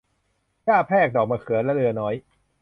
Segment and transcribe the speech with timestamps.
[0.65, 2.13] หญ้าแพรก ดอกมะเขือ และเรือน้อย